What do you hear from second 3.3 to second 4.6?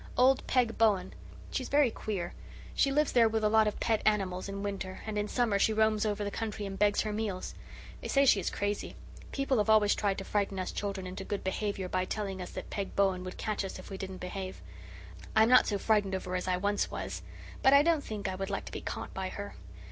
a lot of pet animals